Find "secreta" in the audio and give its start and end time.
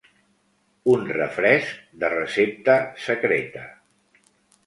3.09-3.67